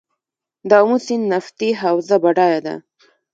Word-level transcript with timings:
د 0.69 0.71
امو 0.83 0.97
سیند 1.05 1.25
نفتي 1.33 1.69
حوزه 1.81 2.17
بډایه 2.23 2.59
ده؟ 2.65 2.75